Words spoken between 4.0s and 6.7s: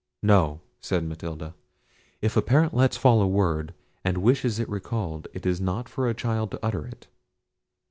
and wishes it recalled, it is not for a child to